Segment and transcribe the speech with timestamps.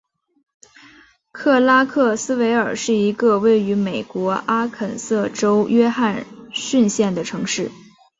[1.31, 7.69] 克拉克斯维尔是一个位于美国阿肯色州约翰逊县的城市。